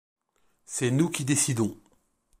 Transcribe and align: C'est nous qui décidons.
C'est 0.65 0.89
nous 0.89 1.11
qui 1.11 1.25
décidons. 1.25 1.77